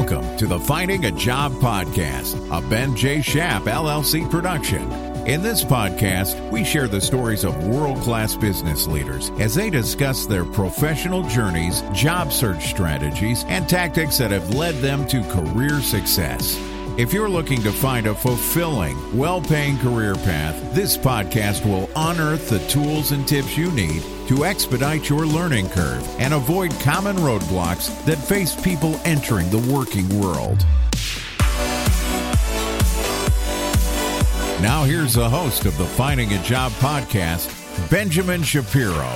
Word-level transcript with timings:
Welcome 0.00 0.38
to 0.38 0.46
the 0.46 0.58
Finding 0.58 1.04
a 1.04 1.10
Job 1.10 1.52
podcast, 1.56 2.34
a 2.50 2.66
Ben 2.70 2.96
J. 2.96 3.18
Schapp 3.18 3.64
LLC 3.64 4.28
production. 4.30 4.90
In 5.26 5.42
this 5.42 5.62
podcast, 5.62 6.50
we 6.50 6.64
share 6.64 6.88
the 6.88 7.02
stories 7.02 7.44
of 7.44 7.66
world 7.66 7.98
class 7.98 8.34
business 8.34 8.86
leaders 8.86 9.28
as 9.38 9.54
they 9.54 9.68
discuss 9.68 10.24
their 10.24 10.46
professional 10.46 11.22
journeys, 11.24 11.82
job 11.92 12.32
search 12.32 12.64
strategies, 12.70 13.44
and 13.44 13.68
tactics 13.68 14.16
that 14.16 14.30
have 14.30 14.54
led 14.54 14.74
them 14.76 15.06
to 15.08 15.22
career 15.24 15.82
success. 15.82 16.56
If 17.00 17.14
you're 17.14 17.30
looking 17.30 17.62
to 17.62 17.72
find 17.72 18.06
a 18.06 18.14
fulfilling, 18.14 19.16
well 19.16 19.40
paying 19.40 19.78
career 19.78 20.16
path, 20.16 20.74
this 20.74 20.98
podcast 20.98 21.64
will 21.64 21.88
unearth 21.96 22.50
the 22.50 22.58
tools 22.68 23.12
and 23.12 23.26
tips 23.26 23.56
you 23.56 23.70
need 23.70 24.02
to 24.28 24.44
expedite 24.44 25.08
your 25.08 25.24
learning 25.24 25.70
curve 25.70 26.06
and 26.20 26.34
avoid 26.34 26.70
common 26.80 27.16
roadblocks 27.16 28.04
that 28.04 28.18
face 28.18 28.54
people 28.54 29.00
entering 29.06 29.48
the 29.48 29.72
working 29.72 30.06
world. 30.20 30.58
Now, 34.60 34.84
here's 34.84 35.14
the 35.14 35.26
host 35.26 35.64
of 35.64 35.78
the 35.78 35.86
Finding 35.86 36.34
a 36.34 36.42
Job 36.42 36.70
podcast, 36.72 37.48
Benjamin 37.90 38.42
Shapiro. 38.42 39.10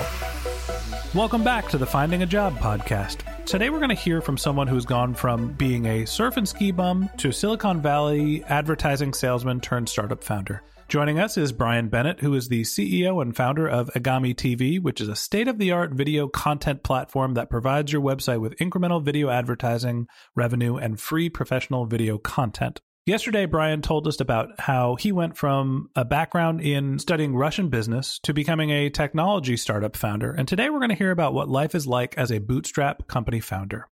Welcome 1.15 1.45
back 1.45 1.69
to 1.69 1.77
the 1.77 1.85
Finding 1.85 2.23
a 2.23 2.27
Job 2.27 2.57
podcast. 2.57 3.34
Today, 3.47 3.69
we're 3.69 3.79
going 3.79 3.91
to 3.91 3.95
hear 3.95 4.23
from 4.23 4.39
someone 4.39 4.67
who's 4.67 4.87
gone 4.87 5.13
from 5.13 5.53
being 5.53 5.85
a 5.85 6.07
surf 6.07 6.39
and 6.39 6.49
ski 6.49 6.73
bum 6.73 7.11
to 7.19 7.29
a 7.29 7.33
Silicon 7.33 7.83
Valley 7.83 8.43
advertising 8.45 9.13
salesman 9.13 9.61
turned 9.61 9.87
startup 9.89 10.25
founder. 10.25 10.63
Joining 10.89 11.19
us 11.19 11.37
is 11.37 11.53
Brian 11.53 11.89
Bennett, 11.89 12.21
who 12.21 12.35
is 12.35 12.49
the 12.49 12.63
CEO 12.63 13.21
and 13.21 13.37
founder 13.37 13.69
of 13.69 13.91
Egami 13.95 14.35
TV, 14.35 14.81
which 14.81 14.99
is 14.99 15.09
a 15.09 15.17
state 15.17 15.47
of 15.47 15.59
the 15.59 15.73
art 15.73 15.93
video 15.93 16.27
content 16.27 16.83
platform 16.83 17.35
that 17.35 17.51
provides 17.51 17.93
your 17.93 18.01
website 18.01 18.41
with 18.41 18.57
incremental 18.57 19.03
video 19.03 19.29
advertising 19.29 20.09
revenue 20.35 20.77
and 20.77 20.99
free 20.99 21.29
professional 21.29 21.85
video 21.85 22.17
content. 22.17 22.81
Yesterday, 23.07 23.45
Brian 23.45 23.83
told 23.83 24.09
us 24.09 24.19
about 24.21 24.59
how 24.59 24.95
he 24.95 25.13
went 25.13 25.37
from 25.37 25.91
a 25.95 26.07
background 26.07 26.63
in 26.63 26.99
studying 26.99 27.37
Russian 27.37 27.69
business 27.69 28.19
to 28.21 28.33
becoming 28.33 28.71
a 28.71 28.89
technology 28.89 29.59
startup 29.59 29.95
founder. 29.95 30.33
And 30.33 30.49
today 30.49 30.71
we're 30.71 30.79
going 30.79 30.89
to 30.89 30.95
hear 30.95 31.11
about 31.11 31.35
what 31.35 31.51
life 31.51 31.75
is 31.75 31.87
like 31.87 32.17
as 32.17 32.33
a 32.33 32.39
bootstrap 32.39 33.07
company 33.07 33.41
founder. 33.41 33.91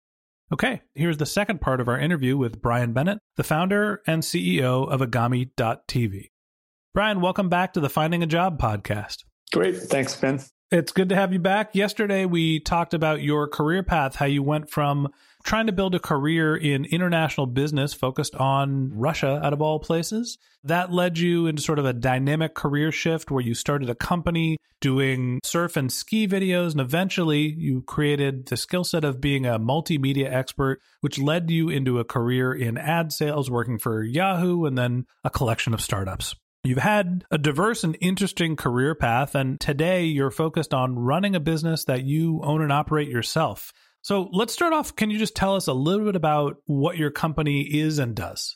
Okay, 0.52 0.82
here's 0.96 1.18
the 1.18 1.28
second 1.28 1.62
part 1.62 1.82
of 1.82 1.88
our 1.88 2.00
interview 2.00 2.36
with 2.36 2.64
Brian 2.64 2.94
Bennett, 2.94 3.20
the 3.36 3.44
founder 3.44 4.02
and 4.08 4.24
CEO 4.24 4.90
of 4.90 5.02
Egami.tv. 5.02 6.32
Brian, 6.96 7.22
welcome 7.22 7.48
back 7.48 7.74
to 7.74 7.80
the 7.80 7.90
Finding 7.90 8.24
a 8.24 8.28
Job 8.28 8.60
podcast. 8.60 9.18
Great. 9.54 9.78
Thanks, 9.78 10.16
Ben. 10.16 10.42
It's 10.72 10.92
good 10.92 11.10
to 11.10 11.16
have 11.16 11.32
you 11.32 11.38
back. 11.38 11.76
Yesterday, 11.76 12.26
we 12.26 12.60
talked 12.60 12.96
about 12.96 13.22
your 13.22 13.48
career 13.48 13.84
path, 13.84 14.16
how 14.16 14.26
you 14.26 14.42
went 14.42 14.72
from 14.72 15.10
trying 15.46 15.68
to 15.68 15.72
build 15.72 15.94
a 15.94 16.00
career 16.00 16.56
in 16.56 16.86
international 16.86 17.46
business 17.46 17.94
focused 17.94 18.36
on 18.36 18.92
Russia, 18.94 19.40
out 19.44 19.54
of 19.54 19.62
all 19.62 19.80
places. 19.80 20.40
That 20.64 20.92
led 20.92 21.20
you 21.20 21.46
into 21.46 21.62
sort 21.62 21.78
of 21.78 21.86
a 21.86 21.94
dynamic 21.94 22.56
career 22.56 22.92
shift 22.92 23.30
where 23.30 23.44
you 23.44 23.54
started 23.54 23.90
a 23.90 23.96
company 23.96 24.58
doing 24.82 25.40
surf 25.44 25.78
and 25.78 25.92
ski 25.92 26.28
videos. 26.28 26.72
And 26.72 26.82
eventually, 26.82 27.54
you 27.58 27.84
created 27.84 28.48
the 28.48 28.58
skill 28.58 28.84
set 28.84 29.06
of 29.06 29.22
being 29.22 29.46
a 29.46 29.60
multimedia 29.60 30.32
expert, 30.32 30.82
which 31.02 31.20
led 31.20 31.52
you 31.52 31.70
into 31.70 32.00
a 32.00 32.04
career 32.04 32.52
in 32.52 32.78
ad 32.78 33.14
sales, 33.14 33.50
working 33.50 33.78
for 33.78 34.04
Yahoo, 34.04 34.66
and 34.66 34.76
then 34.76 35.06
a 35.24 35.30
collection 35.30 35.76
of 35.76 35.82
startups. 35.82 36.36
You've 36.64 36.80
had 36.80 37.24
a 37.30 37.38
diverse 37.38 37.84
and 37.84 37.96
interesting 38.02 38.56
career 38.56 38.96
path, 38.96 39.36
and 39.36 39.60
today 39.60 40.06
you're 40.06 40.32
focused 40.32 40.74
on 40.74 40.98
running 40.98 41.36
a 41.36 41.40
business 41.40 41.86
that 41.86 42.06
you 42.06 42.42
own 42.44 42.64
and 42.64 42.74
operate 42.74 43.08
yourself. 43.08 43.72
So 44.06 44.30
let's 44.32 44.54
start 44.54 44.72
off. 44.72 44.96
Can 44.96 45.10
you 45.10 45.18
just 45.18 45.36
tell 45.36 45.56
us 45.56 45.66
a 45.66 45.74
little 45.74 46.06
bit 46.06 46.16
about 46.16 46.58
what 46.68 46.96
your 46.96 47.10
company 47.10 47.62
is 47.62 47.98
and 47.98 48.14
does? 48.16 48.56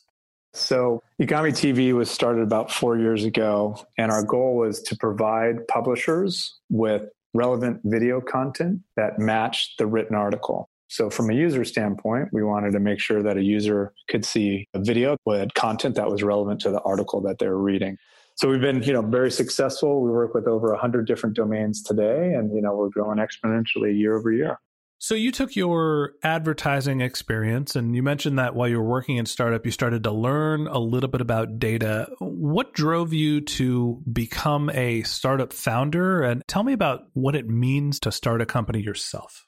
So, 0.53 1.02
Egami 1.19 1.53
TV 1.53 1.92
was 1.92 2.11
started 2.11 2.44
about 2.44 2.72
four 2.72 3.00
years 3.00 3.23
ago, 3.25 3.83
and 3.97 4.11
our 4.11 4.23
goal 4.23 4.58
was 4.58 4.80
to 4.83 4.95
provide 4.95 5.67
publishers 5.67 6.55
with 6.70 7.02
relevant 7.33 7.82
video 7.83 8.21
content 8.21 8.82
that 8.95 9.17
matched 9.17 9.80
the 9.80 9.88
written 9.88 10.15
article. 10.15 10.70
So, 10.88 11.09
from 11.09 11.32
a 11.32 11.33
user 11.33 11.65
standpoint, 11.65 12.30
we 12.32 12.43
wanted 12.43 12.73
to 12.73 12.80
make 12.80 12.99
sure 12.99 13.23
that 13.23 13.36
a 13.36 13.43
user 13.43 13.92
could 14.08 14.26
see 14.26 14.67
a 14.76 14.80
video 14.80 15.17
with 15.26 15.52
content 15.55 15.95
that 15.95 16.11
was 16.11 16.21
relevant 16.21 16.61
to 16.61 16.70
the 16.70 16.82
article 16.82 17.21
that 17.21 17.39
they 17.39 17.48
were 17.48 17.59
reading. 17.59 17.98
So 18.36 18.49
we've 18.49 18.61
been, 18.61 18.83
you 18.83 18.93
know, 18.93 19.02
very 19.02 19.32
successful. 19.32 20.02
We 20.02 20.11
work 20.11 20.36
with 20.36 20.48
over 20.48 20.70
100 20.70 21.08
different 21.08 21.36
domains 21.36 21.82
today, 21.82 22.33
and 22.36 22.54
you 22.55 22.61
know, 22.61 22.76
we're 22.76 22.89
growing 22.89 23.17
exponentially 23.17 23.98
year 23.98 24.15
over 24.15 24.32
year. 24.32 24.59
So 25.02 25.15
you 25.15 25.32
took 25.32 25.55
your 25.55 26.15
advertising 26.23 26.99
experience 26.99 27.77
and 27.77 27.95
you 27.95 28.04
mentioned 28.04 28.37
that 28.37 28.54
while 28.54 28.67
you 28.67 28.77
were 28.77 28.87
working 28.87 29.15
in 29.15 29.26
startup 29.26 29.65
you 29.65 29.71
started 29.71 30.04
to 30.04 30.11
learn 30.11 30.67
a 30.67 30.77
little 30.77 31.10
bit 31.10 31.21
about 31.21 31.58
data. 31.58 32.10
What 32.20 32.73
drove 32.73 33.14
you 33.14 33.39
to 33.42 34.04
become 34.11 34.70
a 34.70 35.04
startup 35.04 35.54
founder 35.54 36.21
and 36.21 36.43
tell 36.48 36.64
me 36.64 36.73
about 36.73 37.04
what 37.14 37.36
it 37.36 37.48
means 37.48 38.02
to 38.02 38.11
start 38.11 38.42
a 38.42 38.45
company 38.45 38.82
yourself? 38.82 39.48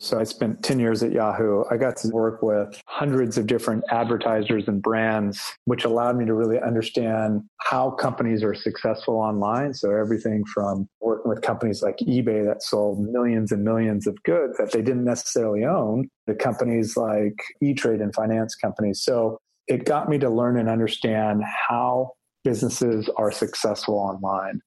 So 0.00 0.18
I 0.18 0.24
spent 0.24 0.62
10 0.62 0.80
years 0.80 1.02
at 1.02 1.12
Yahoo. 1.12 1.64
I 1.70 1.76
got 1.76 1.96
to 1.98 2.08
work 2.08 2.42
with 2.42 2.80
hundreds 2.86 3.38
of 3.38 3.46
different 3.46 3.84
advertisers 3.90 4.68
and 4.68 4.82
brands, 4.82 5.40
which 5.64 5.84
allowed 5.84 6.16
me 6.16 6.26
to 6.26 6.34
really 6.34 6.60
understand 6.60 7.42
how 7.58 7.90
companies 7.90 8.42
are 8.42 8.54
successful 8.54 9.14
online. 9.14 9.72
So 9.72 9.90
everything 9.90 10.44
from 10.52 10.88
working 11.00 11.30
with 11.30 11.42
companies 11.42 11.82
like 11.82 11.96
eBay 11.98 12.44
that 12.44 12.62
sold 12.62 13.00
millions 13.00 13.52
and 13.52 13.64
millions 13.64 14.06
of 14.06 14.20
goods 14.24 14.58
that 14.58 14.72
they 14.72 14.82
didn't 14.82 15.04
necessarily 15.04 15.64
own, 15.64 16.08
to 16.26 16.34
companies 16.34 16.96
like 16.96 17.40
E-Trade 17.62 18.00
and 18.00 18.14
finance 18.14 18.54
companies. 18.54 19.02
So 19.02 19.38
it 19.68 19.84
got 19.84 20.08
me 20.08 20.18
to 20.18 20.28
learn 20.28 20.58
and 20.58 20.68
understand 20.68 21.42
how 21.44 22.12
businesses 22.42 23.08
are 23.16 23.32
successful 23.32 23.94
online 23.94 24.60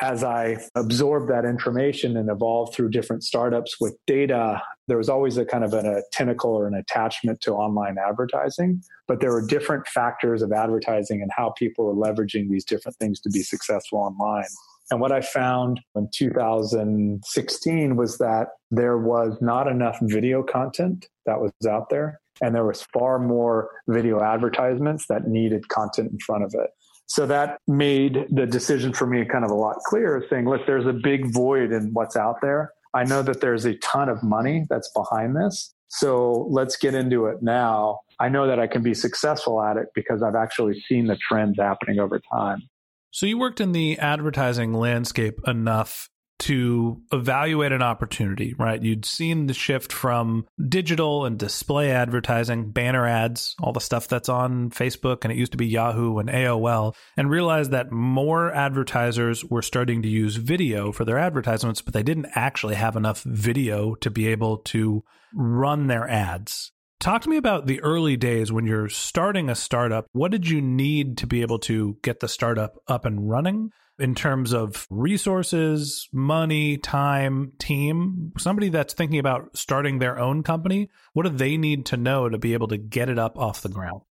as 0.00 0.24
I 0.24 0.58
absorbed 0.74 1.30
that 1.30 1.44
information 1.44 2.16
and 2.16 2.28
evolved 2.28 2.74
through 2.74 2.90
different 2.90 3.22
startups 3.22 3.76
with 3.80 3.96
data, 4.06 4.60
there 4.88 4.98
was 4.98 5.08
always 5.08 5.36
a 5.36 5.44
kind 5.44 5.64
of 5.64 5.72
a 5.72 6.02
tentacle 6.12 6.50
or 6.50 6.66
an 6.66 6.74
attachment 6.74 7.40
to 7.42 7.52
online 7.52 7.96
advertising. 7.98 8.82
But 9.06 9.20
there 9.20 9.30
were 9.30 9.46
different 9.46 9.86
factors 9.86 10.42
of 10.42 10.52
advertising 10.52 11.22
and 11.22 11.30
how 11.34 11.50
people 11.56 11.86
were 11.86 11.94
leveraging 11.94 12.48
these 12.48 12.64
different 12.64 12.96
things 12.98 13.20
to 13.20 13.30
be 13.30 13.42
successful 13.42 13.98
online. 13.98 14.48
And 14.90 15.00
what 15.00 15.12
I 15.12 15.20
found 15.20 15.80
in 15.94 16.08
2016 16.12 17.96
was 17.96 18.18
that 18.18 18.48
there 18.70 18.98
was 18.98 19.38
not 19.40 19.66
enough 19.68 19.98
video 20.02 20.42
content 20.42 21.08
that 21.24 21.40
was 21.40 21.52
out 21.68 21.88
there. 21.88 22.20
And 22.42 22.54
there 22.54 22.66
was 22.66 22.84
far 22.92 23.18
more 23.18 23.70
video 23.86 24.20
advertisements 24.20 25.06
that 25.06 25.28
needed 25.28 25.68
content 25.68 26.10
in 26.10 26.18
front 26.18 26.44
of 26.44 26.52
it. 26.54 26.70
So 27.06 27.26
that 27.26 27.58
made 27.66 28.26
the 28.30 28.46
decision 28.46 28.92
for 28.92 29.06
me 29.06 29.24
kind 29.24 29.44
of 29.44 29.50
a 29.50 29.54
lot 29.54 29.76
clearer, 29.86 30.24
saying, 30.30 30.48
look, 30.48 30.62
there's 30.66 30.86
a 30.86 30.92
big 30.92 31.32
void 31.32 31.72
in 31.72 31.92
what's 31.92 32.16
out 32.16 32.36
there. 32.40 32.72
I 32.94 33.04
know 33.04 33.22
that 33.22 33.40
there's 33.40 33.64
a 33.64 33.74
ton 33.78 34.08
of 34.08 34.22
money 34.22 34.66
that's 34.70 34.90
behind 34.90 35.36
this. 35.36 35.74
So 35.88 36.46
let's 36.50 36.76
get 36.76 36.94
into 36.94 37.26
it 37.26 37.42
now. 37.42 38.00
I 38.18 38.28
know 38.28 38.46
that 38.46 38.58
I 38.58 38.66
can 38.66 38.82
be 38.82 38.94
successful 38.94 39.62
at 39.62 39.76
it 39.76 39.88
because 39.94 40.22
I've 40.22 40.34
actually 40.34 40.80
seen 40.88 41.06
the 41.06 41.16
trends 41.16 41.58
happening 41.58 41.98
over 41.98 42.20
time. 42.32 42.62
So 43.10 43.26
you 43.26 43.38
worked 43.38 43.60
in 43.60 43.72
the 43.72 43.98
advertising 43.98 44.72
landscape 44.72 45.40
enough 45.46 46.08
to 46.44 47.00
evaluate 47.10 47.72
an 47.72 47.80
opportunity, 47.80 48.54
right? 48.58 48.82
You'd 48.82 49.06
seen 49.06 49.46
the 49.46 49.54
shift 49.54 49.90
from 49.90 50.46
digital 50.68 51.24
and 51.24 51.38
display 51.38 51.90
advertising, 51.90 52.70
banner 52.70 53.06
ads, 53.06 53.54
all 53.62 53.72
the 53.72 53.80
stuff 53.80 54.08
that's 54.08 54.28
on 54.28 54.68
Facebook, 54.68 55.24
and 55.24 55.32
it 55.32 55.38
used 55.38 55.52
to 55.52 55.58
be 55.58 55.66
Yahoo 55.66 56.18
and 56.18 56.28
AOL, 56.28 56.94
and 57.16 57.30
realized 57.30 57.70
that 57.70 57.90
more 57.90 58.52
advertisers 58.52 59.42
were 59.42 59.62
starting 59.62 60.02
to 60.02 60.08
use 60.08 60.36
video 60.36 60.92
for 60.92 61.06
their 61.06 61.18
advertisements, 61.18 61.80
but 61.80 61.94
they 61.94 62.02
didn't 62.02 62.28
actually 62.34 62.74
have 62.74 62.94
enough 62.94 63.22
video 63.22 63.94
to 63.94 64.10
be 64.10 64.28
able 64.28 64.58
to 64.58 65.02
run 65.34 65.86
their 65.86 66.06
ads. 66.06 66.72
Talk 67.00 67.22
to 67.22 67.28
me 67.28 67.38
about 67.38 67.66
the 67.66 67.80
early 67.80 68.16
days 68.16 68.52
when 68.52 68.66
you're 68.66 68.88
starting 68.88 69.48
a 69.48 69.54
startup. 69.54 70.06
What 70.12 70.30
did 70.30 70.48
you 70.48 70.60
need 70.60 71.18
to 71.18 71.26
be 71.26 71.42
able 71.42 71.58
to 71.60 71.96
get 72.02 72.20
the 72.20 72.28
startup 72.28 72.76
up 72.86 73.04
and 73.04 73.28
running? 73.28 73.70
In 73.98 74.14
terms 74.14 74.52
of 74.52 74.86
resources, 74.90 76.08
money, 76.12 76.76
time, 76.76 77.52
team, 77.58 78.32
somebody 78.38 78.68
that's 78.68 78.94
thinking 78.94 79.18
about 79.18 79.56
starting 79.56 79.98
their 79.98 80.18
own 80.18 80.42
company, 80.42 80.90
what 81.12 81.24
do 81.24 81.28
they 81.28 81.56
need 81.56 81.86
to 81.86 81.96
know 81.96 82.28
to 82.28 82.38
be 82.38 82.54
able 82.54 82.68
to 82.68 82.76
get 82.76 83.08
it 83.08 83.18
up 83.18 83.38
off 83.38 83.62
the 83.62 83.68
ground? 83.68 84.02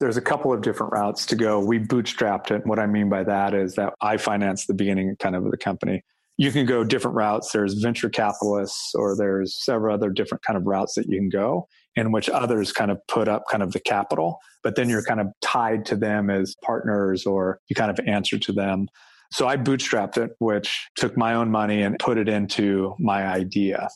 There's 0.00 0.16
a 0.16 0.22
couple 0.22 0.52
of 0.52 0.62
different 0.62 0.92
routes 0.92 1.26
to 1.26 1.36
go. 1.36 1.58
We 1.58 1.78
bootstrapped 1.78 2.50
it. 2.52 2.64
What 2.64 2.78
I 2.78 2.86
mean 2.86 3.08
by 3.08 3.24
that 3.24 3.52
is 3.52 3.74
that 3.74 3.94
I 4.00 4.16
financed 4.16 4.68
the 4.68 4.74
beginning 4.74 5.16
kind 5.18 5.34
of 5.34 5.50
the 5.50 5.56
company. 5.56 6.04
You 6.36 6.52
can 6.52 6.66
go 6.66 6.84
different 6.84 7.16
routes. 7.16 7.50
There's 7.50 7.74
venture 7.74 8.08
capitalists 8.08 8.94
or 8.94 9.16
there's 9.16 9.62
several 9.64 9.92
other 9.92 10.10
different 10.10 10.44
kind 10.44 10.56
of 10.56 10.64
routes 10.66 10.94
that 10.94 11.06
you 11.08 11.18
can 11.18 11.28
go 11.28 11.66
in 11.96 12.12
which 12.12 12.30
others 12.30 12.72
kind 12.72 12.92
of 12.92 13.04
put 13.08 13.26
up 13.26 13.42
kind 13.50 13.62
of 13.62 13.72
the 13.72 13.80
capital, 13.80 14.38
but 14.62 14.76
then 14.76 14.88
you're 14.88 15.02
kind 15.02 15.20
of 15.20 15.26
tied 15.42 15.84
to 15.84 15.96
them 15.96 16.30
as 16.30 16.54
partners 16.62 17.26
or 17.26 17.58
you 17.68 17.74
kind 17.74 17.90
of 17.90 17.98
answer 18.06 18.38
to 18.38 18.52
them. 18.52 18.86
So 19.30 19.46
I 19.46 19.56
bootstrapped 19.56 20.16
it, 20.16 20.32
which 20.38 20.88
took 20.96 21.16
my 21.16 21.34
own 21.34 21.50
money 21.50 21.82
and 21.82 21.98
put 21.98 22.18
it 22.18 22.28
into 22.28 22.94
my 22.98 23.26
idea. 23.26 23.88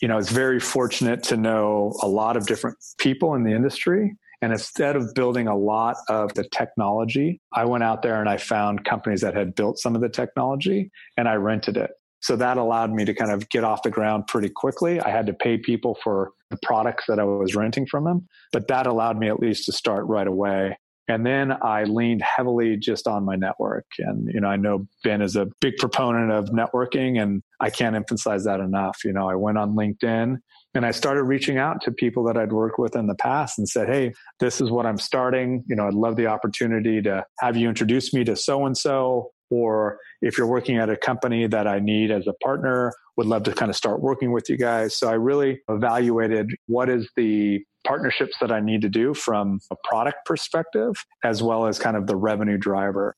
you 0.00 0.08
know, 0.08 0.14
I 0.14 0.16
was 0.16 0.30
very 0.30 0.60
fortunate 0.60 1.22
to 1.24 1.36
know 1.36 1.92
a 2.02 2.08
lot 2.08 2.36
of 2.36 2.46
different 2.46 2.76
people 2.98 3.34
in 3.34 3.42
the 3.42 3.52
industry. 3.52 4.14
And 4.40 4.52
instead 4.52 4.94
of 4.94 5.12
building 5.14 5.48
a 5.48 5.56
lot 5.56 5.96
of 6.08 6.32
the 6.34 6.44
technology, 6.44 7.40
I 7.52 7.64
went 7.64 7.82
out 7.82 8.02
there 8.02 8.20
and 8.20 8.28
I 8.28 8.36
found 8.36 8.84
companies 8.84 9.20
that 9.22 9.34
had 9.34 9.56
built 9.56 9.78
some 9.78 9.96
of 9.96 10.00
the 10.00 10.08
technology 10.08 10.90
and 11.16 11.28
I 11.28 11.34
rented 11.34 11.76
it. 11.76 11.90
So 12.20 12.36
that 12.36 12.56
allowed 12.56 12.92
me 12.92 13.04
to 13.04 13.14
kind 13.14 13.30
of 13.30 13.48
get 13.48 13.64
off 13.64 13.82
the 13.82 13.90
ground 13.90 14.26
pretty 14.28 14.48
quickly. 14.48 15.00
I 15.00 15.10
had 15.10 15.26
to 15.26 15.32
pay 15.32 15.58
people 15.58 15.96
for 16.02 16.30
the 16.50 16.58
products 16.62 17.04
that 17.08 17.18
I 17.18 17.24
was 17.24 17.54
renting 17.54 17.86
from 17.86 18.04
them, 18.04 18.28
but 18.52 18.68
that 18.68 18.86
allowed 18.86 19.18
me 19.18 19.28
at 19.28 19.40
least 19.40 19.66
to 19.66 19.72
start 19.72 20.06
right 20.06 20.26
away. 20.26 20.78
And 21.08 21.24
then 21.24 21.52
I 21.62 21.84
leaned 21.84 22.22
heavily 22.22 22.76
just 22.76 23.06
on 23.06 23.24
my 23.24 23.34
network. 23.34 23.86
And, 23.98 24.30
you 24.32 24.40
know, 24.40 24.48
I 24.48 24.56
know 24.56 24.86
Ben 25.02 25.22
is 25.22 25.36
a 25.36 25.48
big 25.60 25.76
proponent 25.78 26.30
of 26.30 26.50
networking 26.50 27.20
and 27.20 27.42
I 27.60 27.70
can't 27.70 27.96
emphasize 27.96 28.44
that 28.44 28.60
enough. 28.60 28.98
You 29.04 29.14
know, 29.14 29.28
I 29.28 29.34
went 29.34 29.56
on 29.56 29.74
LinkedIn 29.74 30.36
and 30.74 30.86
I 30.86 30.90
started 30.90 31.22
reaching 31.22 31.56
out 31.56 31.80
to 31.82 31.90
people 31.90 32.24
that 32.24 32.36
I'd 32.36 32.52
worked 32.52 32.78
with 32.78 32.94
in 32.94 33.06
the 33.06 33.14
past 33.14 33.58
and 33.58 33.66
said, 33.66 33.88
Hey, 33.88 34.12
this 34.38 34.60
is 34.60 34.70
what 34.70 34.84
I'm 34.84 34.98
starting. 34.98 35.64
You 35.66 35.76
know, 35.76 35.86
I'd 35.86 35.94
love 35.94 36.16
the 36.16 36.26
opportunity 36.26 37.00
to 37.02 37.24
have 37.40 37.56
you 37.56 37.68
introduce 37.70 38.12
me 38.12 38.22
to 38.24 38.36
so 38.36 38.66
and 38.66 38.76
so 38.76 39.30
or 39.50 39.98
if 40.22 40.36
you're 40.36 40.46
working 40.46 40.76
at 40.76 40.90
a 40.90 40.96
company 40.96 41.46
that 41.46 41.66
I 41.66 41.78
need 41.78 42.10
as 42.10 42.26
a 42.26 42.32
partner, 42.44 42.94
would 43.16 43.26
love 43.26 43.42
to 43.44 43.52
kind 43.52 43.70
of 43.70 43.76
start 43.76 44.00
working 44.00 44.32
with 44.32 44.48
you 44.48 44.56
guys. 44.56 44.96
So 44.96 45.08
I 45.08 45.14
really 45.14 45.60
evaluated 45.68 46.50
what 46.66 46.88
is 46.88 47.08
the 47.16 47.64
partnerships 47.86 48.36
that 48.40 48.52
I 48.52 48.60
need 48.60 48.82
to 48.82 48.88
do 48.88 49.14
from 49.14 49.60
a 49.70 49.76
product 49.84 50.24
perspective, 50.26 51.04
as 51.24 51.42
well 51.42 51.66
as 51.66 51.78
kind 51.78 51.96
of 51.96 52.06
the 52.06 52.16
revenue 52.16 52.58
driver. 52.58 53.16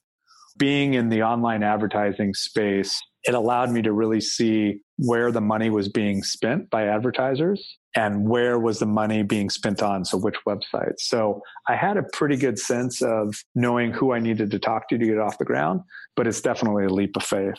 Being 0.57 0.95
in 0.95 1.09
the 1.09 1.23
online 1.23 1.63
advertising 1.63 2.35
space, 2.35 3.01
it 3.25 3.35
allowed 3.35 3.71
me 3.71 3.83
to 3.83 3.93
really 3.93 4.21
see 4.21 4.81
where 4.97 5.33
the 5.33 5.41
money 5.41 5.71
was 5.71 5.89
being 5.89 6.23
spent 6.23 6.71
by 6.71 6.87
advertisers 6.87 7.79
and 7.97 8.29
where 8.29 8.59
was 8.59 8.79
the 8.79 8.87
money 8.87 9.23
being 9.23 9.51
spent 9.51 9.83
on 9.83 10.05
so 10.05 10.17
which 10.19 10.37
websites 10.47 11.01
so 11.01 11.41
i 11.69 11.75
had 11.75 11.97
a 11.97 12.03
pretty 12.13 12.37
good 12.37 12.59
sense 12.59 13.03
of 13.03 13.35
knowing 13.55 13.93
who 13.93 14.13
i 14.13 14.19
needed 14.19 14.51
to 14.51 14.59
talk 14.59 14.89
to 14.89 14.99
to 14.99 15.07
get 15.07 15.19
off 15.19 15.39
the 15.39 15.45
ground 15.45 15.81
but 16.17 16.27
it's 16.27 16.41
definitely 16.41 16.85
a 16.85 16.91
leap 16.91 17.17
of 17.17 17.23
faith 17.23 17.57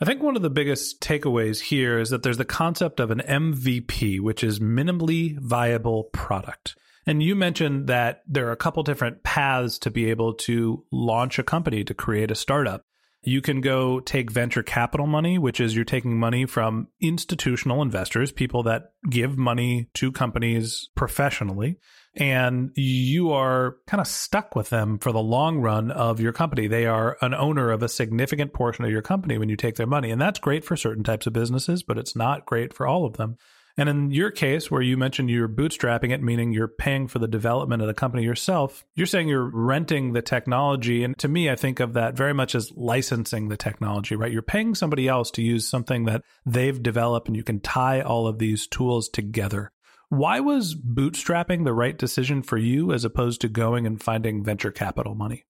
I 0.00 0.04
think 0.04 0.22
one 0.22 0.36
of 0.36 0.42
the 0.42 0.50
biggest 0.50 1.00
takeaways 1.00 1.58
here 1.60 1.98
is 1.98 2.10
that 2.10 2.22
there's 2.22 2.36
the 2.36 2.44
concept 2.44 3.00
of 3.00 3.10
an 3.10 3.18
MVP, 3.18 4.20
which 4.20 4.44
is 4.44 4.60
minimally 4.60 5.36
viable 5.40 6.04
product. 6.12 6.76
And 7.04 7.20
you 7.20 7.34
mentioned 7.34 7.88
that 7.88 8.22
there 8.24 8.46
are 8.46 8.52
a 8.52 8.56
couple 8.56 8.82
different 8.84 9.24
paths 9.24 9.78
to 9.80 9.90
be 9.90 10.10
able 10.10 10.34
to 10.34 10.84
launch 10.92 11.40
a 11.40 11.42
company, 11.42 11.82
to 11.82 11.94
create 11.94 12.30
a 12.30 12.36
startup. 12.36 12.84
You 13.22 13.42
can 13.42 13.60
go 13.60 13.98
take 13.98 14.30
venture 14.30 14.62
capital 14.62 15.06
money, 15.06 15.38
which 15.38 15.60
is 15.60 15.74
you're 15.74 15.84
taking 15.84 16.18
money 16.18 16.46
from 16.46 16.88
institutional 17.00 17.82
investors, 17.82 18.30
people 18.30 18.62
that 18.62 18.92
give 19.10 19.36
money 19.36 19.90
to 19.94 20.12
companies 20.12 20.88
professionally, 20.94 21.78
and 22.14 22.70
you 22.74 23.32
are 23.32 23.76
kind 23.86 24.00
of 24.00 24.06
stuck 24.06 24.54
with 24.54 24.70
them 24.70 24.98
for 24.98 25.10
the 25.10 25.22
long 25.22 25.58
run 25.58 25.90
of 25.90 26.20
your 26.20 26.32
company. 26.32 26.68
They 26.68 26.86
are 26.86 27.16
an 27.20 27.34
owner 27.34 27.70
of 27.70 27.82
a 27.82 27.88
significant 27.88 28.52
portion 28.52 28.84
of 28.84 28.90
your 28.90 29.02
company 29.02 29.36
when 29.36 29.48
you 29.48 29.56
take 29.56 29.76
their 29.76 29.86
money. 29.86 30.10
And 30.10 30.20
that's 30.20 30.38
great 30.38 30.64
for 30.64 30.76
certain 30.76 31.04
types 31.04 31.26
of 31.26 31.32
businesses, 31.32 31.82
but 31.82 31.98
it's 31.98 32.16
not 32.16 32.46
great 32.46 32.72
for 32.72 32.86
all 32.86 33.04
of 33.04 33.16
them. 33.16 33.36
And 33.78 33.88
in 33.88 34.10
your 34.10 34.32
case, 34.32 34.72
where 34.72 34.82
you 34.82 34.96
mentioned 34.96 35.30
you're 35.30 35.48
bootstrapping 35.48 36.10
it, 36.10 36.20
meaning 36.20 36.52
you're 36.52 36.66
paying 36.66 37.06
for 37.06 37.20
the 37.20 37.28
development 37.28 37.80
of 37.80 37.86
the 37.86 37.94
company 37.94 38.24
yourself, 38.24 38.84
you're 38.96 39.06
saying 39.06 39.28
you're 39.28 39.48
renting 39.48 40.14
the 40.14 40.20
technology. 40.20 41.04
And 41.04 41.16
to 41.18 41.28
me, 41.28 41.48
I 41.48 41.54
think 41.54 41.78
of 41.78 41.92
that 41.92 42.16
very 42.16 42.34
much 42.34 42.56
as 42.56 42.72
licensing 42.74 43.48
the 43.48 43.56
technology, 43.56 44.16
right? 44.16 44.32
You're 44.32 44.42
paying 44.42 44.74
somebody 44.74 45.06
else 45.06 45.30
to 45.30 45.42
use 45.42 45.68
something 45.68 46.06
that 46.06 46.24
they've 46.44 46.82
developed 46.82 47.28
and 47.28 47.36
you 47.36 47.44
can 47.44 47.60
tie 47.60 48.00
all 48.00 48.26
of 48.26 48.40
these 48.40 48.66
tools 48.66 49.08
together. 49.08 49.70
Why 50.08 50.40
was 50.40 50.74
bootstrapping 50.74 51.64
the 51.64 51.72
right 51.72 51.96
decision 51.96 52.42
for 52.42 52.58
you 52.58 52.92
as 52.92 53.04
opposed 53.04 53.42
to 53.42 53.48
going 53.48 53.86
and 53.86 54.02
finding 54.02 54.42
venture 54.42 54.72
capital 54.72 55.14
money? 55.14 55.44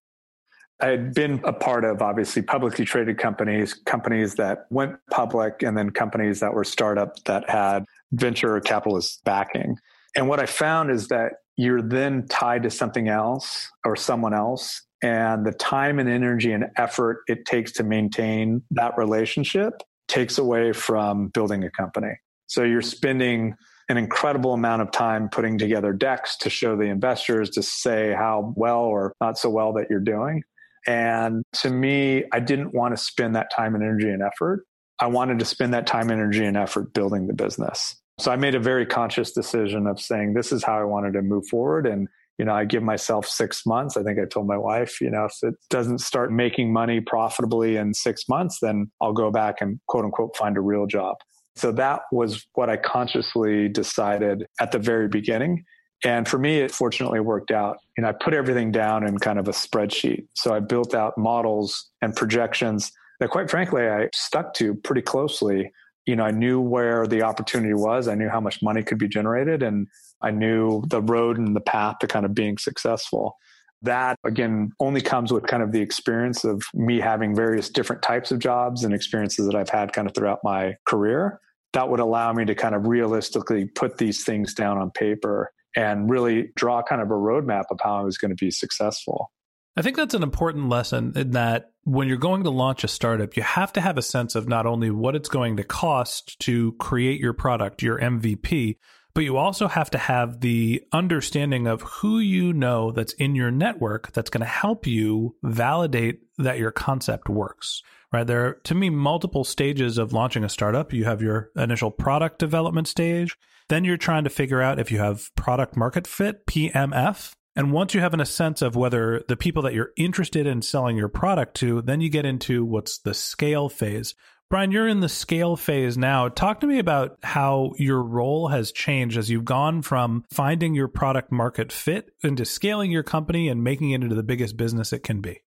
I 0.81 0.89
had 0.89 1.15
been 1.15 1.41
a 1.45 1.53
part 1.53 1.85
of 1.85 2.03
obviously 2.03 2.43
publicly 2.43 2.85
traded 2.85 3.19
companies, 3.19 3.75
companies 3.75 4.35
that 4.37 4.67
went 4.71 4.97
public, 5.11 5.63
and 5.63 5.77
then 5.77 5.91
companies 5.91 6.41
that 6.41 6.55
were 6.55 6.63
startups 6.63 7.23
that 7.23 7.49
had 7.51 7.85
venture 8.13 8.59
capitalist 8.61 9.23
backing. 9.25 9.77
And 10.17 10.29
what 10.29 10.41
I 10.41 10.47
found 10.47 10.91
is 10.91 11.09
that 11.09 11.33
you're 11.57 11.83
then 11.83 12.27
tied 12.29 12.63
to 12.63 12.71
something 12.71 13.09
else 13.09 13.69
or 13.85 13.97
someone 13.97 14.35
else. 14.35 14.83
And 15.03 15.45
the 15.47 15.53
time 15.53 15.99
and 15.99 16.09
energy 16.09 16.53
and 16.53 16.67
effort 16.77 17.21
it 17.29 17.45
takes 17.45 17.73
to 17.73 17.85
maintain 17.85 18.63
that 18.73 18.97
relationship 18.97 19.75
takes 20.09 20.39
away 20.39 20.73
from 20.73 21.29
building 21.29 21.63
a 21.65 21.71
company. 21.71 22.13
So 22.47 22.65
you're 22.65 22.83
spending 22.83 23.55
an 23.89 23.97
incredible 23.97 24.55
amount 24.55 24.83
of 24.83 24.91
time 24.91 25.29
putting 25.29 25.59
together 25.59 25.93
decks 25.93 26.37
to 26.39 26.51
show 26.51 26.77
the 26.77 26.85
investors 26.85 27.51
to 27.51 27.63
say 27.63 28.13
how 28.13 28.53
well 28.57 28.81
or 28.81 29.15
not 29.21 29.39
so 29.39 29.51
well 29.51 29.73
that 29.75 29.87
you're 29.89 30.01
doing. 30.01 30.43
And 30.87 31.43
to 31.55 31.71
me, 31.71 32.25
I 32.33 32.41
didn't 32.41 32.75
want 32.75 32.97
to 32.97 33.03
spend 33.03 33.37
that 33.37 33.51
time 33.55 33.75
and 33.75 33.83
energy 33.83 34.09
and 34.09 34.23
effort. 34.23 34.65
I 35.01 35.07
wanted 35.07 35.39
to 35.39 35.45
spend 35.45 35.75
that 35.75 35.87
time, 35.87 36.11
energy, 36.11 36.45
and 36.45 36.57
effort 36.57 36.93
building 36.93 37.27
the 37.27 37.35
business. 37.35 37.97
So 38.19 38.33
I 38.33 38.37
made 38.37 38.55
a 38.55 38.61
very 38.61 38.85
conscious 38.85 39.33
decision 39.33 39.87
of 39.87 40.01
saying, 40.01 40.35
this 40.35 40.51
is 40.51 40.65
how 40.65 40.79
I 40.79 40.85
wanted 40.85 41.13
to 41.13 41.23
move 41.23 41.47
forward. 41.47 41.87
And, 41.87 42.09
you 42.37 42.45
know, 42.45 42.53
I 42.53 42.65
give 42.65 42.83
myself 42.83 43.27
six 43.27 43.65
months. 43.65 43.97
I 43.97 44.03
think 44.03 44.19
I 44.19 44.25
told 44.25 44.49
my 44.49 44.57
wife, 44.57 45.01
you 45.01 45.11
know, 45.11 45.27
if 45.27 45.35
it 45.43 45.55
doesn't 45.71 46.01
start 46.01 46.33
making 46.33 46.73
money 46.73 47.01
profitably 47.01 47.77
in 47.77 47.95
six 47.95 48.29
months, 48.29 48.59
then 48.61 48.91
I'll 49.01 49.13
go 49.13 49.31
back 49.31 49.61
and 49.61 49.79
quote 49.87 50.05
unquote 50.05 50.37
find 50.37 50.57
a 50.57 50.61
real 50.61 50.87
job. 50.87 51.17
So 51.55 51.73
that 51.73 52.03
was 52.13 52.47
what 52.55 52.71
I 52.71 52.77
consciously 52.77 53.69
decided 53.69 54.47
at 54.61 54.73
the 54.73 54.79
very 54.79 55.09
beginning. 55.09 55.65
And 56.05 56.29
for 56.29 56.39
me, 56.39 56.59
it 56.59 56.71
fortunately 56.71 57.19
worked 57.19 57.51
out. 57.51 57.79
You 57.97 58.03
know, 58.03 58.09
I 58.09 58.13
put 58.13 58.35
everything 58.35 58.71
down 58.71 59.07
in 59.07 59.19
kind 59.19 59.39
of 59.39 59.49
a 59.49 59.53
spreadsheet. 59.53 60.27
So 60.35 60.55
I 60.55 60.61
built 60.61 60.95
out 60.95 61.19
models 61.19 61.89
and 62.01 62.15
projections 62.15 62.93
that 63.21 63.31
quite 63.31 63.51
frankly 63.51 63.89
I 63.89 64.09
stuck 64.15 64.55
to 64.55 64.75
pretty 64.75 65.03
closely. 65.03 65.73
You 66.07 66.17
know, 66.17 66.25
I 66.25 66.31
knew 66.31 66.61
where 66.61 67.07
the 67.07 67.23
opportunity 67.23 67.75
was. 67.75 68.09
I 68.09 68.15
knew 68.15 68.29
how 68.29 68.41
much 68.41 68.63
money 68.63 68.83
could 68.83 68.99
be 68.99 69.09
generated 69.09 69.63
and 69.63 69.87
I 70.23 70.31
knew 70.31 70.83
the 70.89 71.03
road 71.03 71.39
and 71.39 71.55
the 71.55 71.61
path 71.61 71.99
to 72.01 72.07
kind 72.07 72.25
of 72.25 72.35
being 72.35 72.59
successful. 72.59 73.37
That 73.83 74.17
again 74.25 74.73
only 74.81 75.01
comes 75.01 75.33
with 75.33 75.47
kind 75.47 75.63
of 75.63 75.73
the 75.73 75.81
experience 75.81 76.45
of 76.45 76.63
me 76.75 76.99
having 76.99 77.35
various 77.35 77.69
different 77.69 78.03
types 78.03 78.33
of 78.33 78.39
jobs 78.39 78.85
and 78.85 78.93
experiences 78.93 79.47
that 79.47 79.55
I've 79.55 79.69
had 79.69 79.93
kind 79.93 80.09
of 80.09 80.15
throughout 80.15 80.41
my 80.43 80.77
career 80.87 81.41
that 81.73 81.89
would 81.89 82.01
allow 82.01 82.33
me 82.33 82.45
to 82.45 82.55
kind 82.55 82.75
of 82.75 82.87
realistically 82.87 83.67
put 83.67 83.99
these 83.99 84.25
things 84.25 84.55
down 84.55 84.79
on 84.79 84.91
paper 84.91 85.53
and 85.77 86.11
really 86.11 86.51
draw 86.57 86.83
kind 86.83 87.03
of 87.03 87.11
a 87.11 87.15
roadmap 87.15 87.65
of 87.71 87.79
how 87.83 87.99
I 87.99 88.03
was 88.03 88.19
going 88.19 88.31
to 88.31 88.37
be 88.37 88.51
successful. 88.51 89.31
I 89.77 89.83
think 89.83 89.97
that's 89.97 90.15
an 90.15 90.23
important 90.23 90.69
lesson 90.69 91.13
in 91.15 91.33
that 91.33 91.71
when 91.89 92.07
you're 92.07 92.19
going 92.19 92.45
to 92.45 92.51
launch 92.51 92.85
a 92.85 92.89
startup, 92.89 93.35
you 93.35 93.43
have 93.43 93.73
to 93.73 93.81
have 93.81 93.97
a 93.97 94.03
sense 94.03 94.35
of 94.35 94.47
not 94.47 94.67
only 94.67 94.91
what 94.91 95.17
it's 95.17 95.31
going 95.31 95.57
to 95.57 95.65
cost 95.65 96.39
to 96.41 96.73
create 96.73 97.19
your 97.19 97.33
product, 97.33 97.83
your 97.83 97.99
MVP, 97.99 98.77
but 99.15 99.25
you 99.25 99.39
also 99.39 99.69
have 99.69 99.89
to 99.91 99.99
have 99.99 100.41
the 100.41 100.83
understanding 100.93 101.67
of 101.67 101.81
who 101.81 102.19
you 102.19 102.53
know 102.53 102.93
that's 102.93 103.15
in 103.15 103.35
your 103.35 103.51
network 103.51 104.13
that's 104.13 104.29
going 104.29 104.43
to 104.43 104.47
help 104.47 104.87
you 104.87 105.35
validate 105.43 106.21
that 106.37 106.59
your 106.59 106.71
concept 106.71 107.29
works 107.29 107.83
right? 108.11 108.27
There 108.27 108.47
are, 108.47 108.53
to 108.65 108.75
me, 108.75 108.89
multiple 108.89 109.45
stages 109.45 109.99
of 109.99 110.15
launching 110.15 110.43
a 110.43 110.49
startup. 110.49 110.95
You 110.95 111.05
have 111.05 111.21
your 111.21 111.51
initial 111.57 111.91
product 111.91 112.39
development 112.39 112.89
stage. 112.89 113.37
Then 113.69 113.85
you're 113.85 113.99
trying 113.99 114.25
to 114.25 114.31
figure 114.31 114.63
out 114.63 114.79
if 114.79 114.91
you 114.91 114.99
have 114.99 115.29
product 115.35 115.77
market 115.77 116.07
fit, 116.07 116.47
PMF. 116.47 117.35
And 117.59 117.73
once 117.73 117.93
you 117.93 118.01
have 118.01 118.15
a 118.15 118.25
sense 118.25 118.63
of 118.63 118.77
whether 118.77 119.25
the 119.27 119.37
people 119.37 119.65
that 119.65 119.75
you're 119.75 119.91
interested 119.97 120.47
in 120.47 120.63
selling 120.63 120.97
your 120.97 121.09
product 121.09 121.57
to, 121.57 121.83
then 121.83 122.01
you 122.01 122.09
get 122.09 122.25
into 122.25 122.65
what's 122.65 122.99
the 122.99 123.13
scale 123.13 123.69
phase. 123.69 124.15
Brian, 124.49 124.71
you're 124.71 124.87
in 124.87 125.01
the 125.01 125.09
scale 125.09 125.57
phase 125.57 125.99
now. 125.99 126.29
Talk 126.29 126.61
to 126.61 126.69
me 126.69 126.79
about 126.79 127.19
how 127.25 127.73
your 127.77 128.01
role 128.01 128.47
has 128.47 128.71
changed 128.71 129.19
as 129.19 129.29
you've 129.29 129.45
gone 129.45 129.83
from 129.83 130.25
finding 130.31 130.77
your 130.77 130.87
product 130.87 131.33
market 131.33 131.73
fit 131.73 132.11
into 132.23 132.45
scaling 132.45 132.93
your 132.93 133.03
company 133.03 133.49
and 133.49 133.65
making 133.65 133.91
it 133.91 134.05
into 134.05 134.15
the 134.15 134.23
biggest 134.23 134.57
business 134.57 134.93
it 134.93 135.03
can 135.03 135.21
be. 135.21 135.41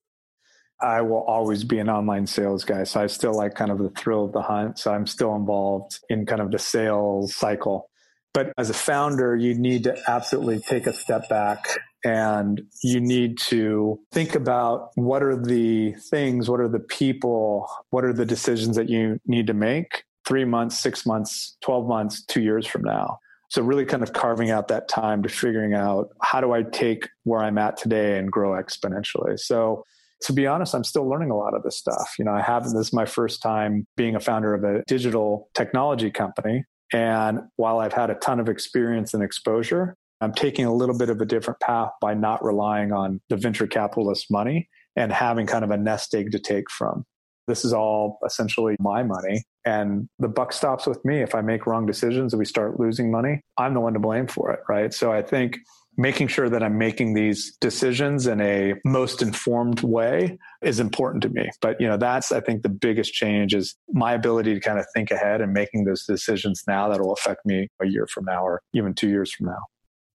I 0.82 1.04
will 1.04 1.24
always 1.24 1.64
be 1.64 1.80
an 1.80 1.90
online 1.90 2.28
sales 2.28 2.66
guy. 2.66 2.84
So 2.84 3.00
I 3.00 3.08
still 3.08 3.34
like 3.34 3.56
kind 3.56 3.72
of 3.72 3.78
the 3.78 3.90
thrill 3.92 4.26
of 4.26 4.34
the 4.34 4.42
hunt. 4.42 4.80
So 4.80 4.92
I'm 4.92 5.08
still 5.08 5.34
involved 5.34 5.98
in 6.10 6.26
kind 6.26 6.42
of 6.42 6.52
the 6.52 6.60
sales 6.60 7.34
cycle. 7.34 7.90
But 8.34 8.52
as 8.58 8.70
a 8.70 8.74
founder, 8.74 9.34
you 9.34 9.54
need 9.54 9.86
to 9.86 9.98
absolutely 10.10 10.60
take 10.60 10.88
a 10.88 10.94
step 10.94 11.30
back 11.30 11.80
and 12.04 12.62
you 12.84 13.00
need 13.00 13.38
to 13.38 14.00
think 14.12 14.36
about 14.36 14.92
what 14.96 15.22
are 15.24 15.36
the 15.36 15.94
things, 16.10 16.50
what 16.50 16.60
are 16.60 16.68
the 16.68 16.80
people, 16.80 17.68
what 17.90 18.04
are 18.04 18.14
the 18.14 18.26
decisions 18.26 18.76
that 18.76 18.90
you 18.90 19.20
need 19.26 19.48
to 19.48 19.54
make 19.54 20.04
three 20.28 20.46
months, 20.46 20.78
six 20.78 21.06
months, 21.06 21.58
12 21.62 21.88
months, 21.88 22.24
two 22.26 22.42
years 22.42 22.66
from 22.66 22.84
now. 22.84 23.20
So 23.50 23.62
really 23.62 23.86
kind 23.86 24.02
of 24.02 24.14
carving 24.14 24.50
out 24.50 24.70
that 24.70 24.88
time 24.88 25.24
to 25.24 25.30
figuring 25.30 25.74
out 25.74 26.10
how 26.22 26.40
do 26.40 26.54
I 26.54 26.64
take 26.64 27.10
where 27.24 27.42
I'm 27.42 27.58
at 27.58 27.76
today 27.76 28.18
and 28.18 28.32
grow 28.32 28.52
exponentially. 28.52 29.38
So 29.38 29.84
to 30.22 30.34
be 30.34 30.48
honest, 30.48 30.74
I'm 30.74 30.84
still 30.84 31.08
learning 31.08 31.32
a 31.32 31.36
lot 31.36 31.54
of 31.54 31.64
this 31.64 31.78
stuff. 31.78 32.16
You 32.18 32.26
know, 32.26 32.32
I 32.32 32.42
haven't, 32.42 32.74
this 32.76 32.88
is 32.88 32.94
my 32.94 33.06
first 33.06 33.42
time 33.42 33.86
being 33.98 34.16
a 34.16 34.20
founder 34.20 34.54
of 34.54 34.64
a 34.64 34.84
digital 34.88 35.50
technology 35.54 36.12
company. 36.12 36.64
And 36.94 37.42
while 37.56 37.80
I've 37.80 37.94
had 37.94 38.10
a 38.10 38.16
ton 38.16 38.40
of 38.40 38.48
experience 38.48 39.14
and 39.14 39.24
exposure, 39.24 39.96
I'm 40.22 40.34
taking 40.34 40.66
a 40.66 40.74
little 40.74 40.98
bit 40.98 41.10
of 41.10 41.20
a 41.20 41.26
different 41.26 41.60
path 41.60 41.90
by 42.00 42.14
not 42.14 42.44
relying 42.44 42.92
on 42.92 43.20
the 43.30 43.38
venture 43.38 43.68
capitalist 43.68 44.28
money 44.30 44.70
and 44.96 45.12
having 45.12 45.48
kind 45.48 45.64
of 45.64 45.72
a 45.72 45.78
nest 45.78 46.14
egg 46.14 46.32
to 46.32 46.40
take 46.40 46.70
from. 46.70 47.06
This 47.48 47.66
is 47.66 47.74
all 47.74 48.20
essentially 48.26 48.76
my 48.80 49.04
money. 49.04 49.44
And 49.66 50.08
the 50.20 50.28
buck 50.28 50.54
stops 50.54 50.86
with 50.86 51.04
me. 51.04 51.22
If 51.22 51.34
I 51.34 51.42
make 51.42 51.66
wrong 51.66 51.86
decisions 51.86 52.34
and 52.34 52.40
we 52.40 52.46
start 52.46 52.80
losing 52.80 53.12
money, 53.12 53.42
I'm 53.58 53.74
the 53.74 53.80
one 53.80 53.94
to 53.94 54.00
blame 54.00 54.28
for 54.28 54.52
it. 54.52 54.60
Right. 54.70 54.94
So 54.94 55.12
I 55.12 55.22
think 55.22 55.58
making 55.98 56.28
sure 56.28 56.50
that 56.50 56.64
I'm 56.64 56.78
making 56.78 57.14
these 57.14 57.56
decisions 57.60 58.28
in 58.28 58.40
a 58.42 58.76
most 58.86 59.22
informed 59.22 59.82
way 59.82 60.38
is 60.62 60.80
important 60.80 61.24
to 61.24 61.30
me. 61.30 61.50
But 61.62 61.82
you 61.82 61.88
know, 61.88 61.98
that's 61.98 62.32
I 62.32 62.40
think 62.40 62.62
the 62.62 62.70
biggest 62.70 63.14
change 63.14 63.54
is 63.54 63.76
my 63.92 64.14
ability 64.14 64.54
to 64.54 64.60
kind 64.60 64.80
of 64.80 64.86
think 64.94 65.12
ahead 65.12 65.42
and 65.42 65.52
making 65.52 65.84
those 65.84 66.06
decisions 66.06 66.64
now 66.68 66.90
that 66.90 67.02
will 67.02 67.14
affect 67.14 67.46
me 67.46 67.68
a 67.82 67.88
year 67.88 68.08
from 68.08 68.26
now 68.26 68.46
or 68.46 68.62
even 68.74 68.94
two 68.94 69.10
years 69.10 69.32
from 69.34 69.48
now. 69.48 69.60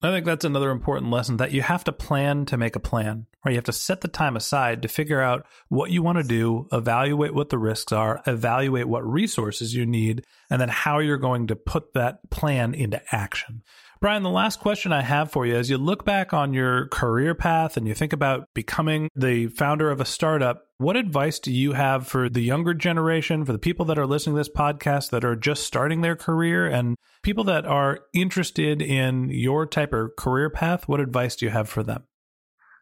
I 0.06 0.12
think 0.12 0.26
that's 0.26 0.46
another 0.46 0.72
important 0.72 1.12
lesson 1.12 1.38
that 1.38 1.52
you 1.52 1.62
have 1.62 1.84
to 1.86 1.92
plan 1.92 2.46
to 2.48 2.58
make 2.58 2.76
a 2.76 2.80
plan, 2.80 3.28
or 3.44 3.52
you 3.52 3.58
have 3.58 3.66
to 3.66 3.74
set 3.74 4.02
the 4.02 4.08
time 4.08 4.36
aside 4.36 4.82
to 4.82 4.88
figure 4.88 5.22
out 5.22 5.46
what 5.70 5.92
you 5.92 6.04
want 6.04 6.18
to 6.18 6.24
do, 6.24 6.68
evaluate 6.72 7.34
what 7.34 7.50
the 7.50 7.58
risks 7.58 7.92
are, 7.92 8.22
evaluate 8.28 8.88
what 8.88 9.10
resources 9.10 9.74
you 9.74 9.86
need, 9.86 10.26
and 10.50 10.60
then 10.60 10.70
how 10.70 11.00
you're 11.00 11.18
going 11.18 11.48
to 11.48 11.56
put 11.56 11.94
that 11.94 12.30
plan 12.30 12.74
into 12.74 13.02
action. 13.12 13.64
Brian, 14.02 14.24
the 14.24 14.30
last 14.30 14.60
question 14.60 14.92
I 14.92 15.02
have 15.02 15.32
for 15.32 15.46
you 15.46 15.56
as 15.56 15.70
you 15.70 15.78
look 15.78 16.04
back 16.04 16.34
on 16.34 16.54
your 16.54 16.88
career 16.90 17.34
path 17.34 17.78
and 17.78 17.88
you 17.88 17.94
think 17.94 18.12
about 18.12 18.48
becoming 18.54 19.10
the 19.16 19.48
founder 19.48 19.90
of 19.90 20.02
a 20.02 20.06
startup, 20.06 20.66
what 20.78 20.98
advice 20.98 21.40
do 21.40 21.52
you 21.52 21.74
have 21.74 22.06
for 22.06 22.28
the 22.28 22.42
younger 22.42 22.74
generation, 22.74 23.46
for 23.46 23.54
the 23.54 23.60
people 23.60 23.86
that 23.86 23.98
are 23.98 24.06
listening 24.06 24.36
to 24.36 24.42
this 24.42 24.50
podcast 24.50 25.12
that 25.12 25.24
are 25.24 25.38
just 25.38 25.64
starting 25.64 26.02
their 26.02 26.18
career 26.18 26.68
and 26.68 26.98
people 27.24 27.46
that 27.46 27.66
are 27.66 28.02
interested 28.14 28.82
in 28.82 29.30
your 29.30 29.66
type 29.66 29.94
of 29.94 30.16
career 30.18 30.50
path? 30.50 30.90
What 30.90 31.00
advice 31.00 31.38
do 31.38 31.46
you 31.46 31.52
have 31.52 31.70
for 31.70 31.82
them? 31.82 32.04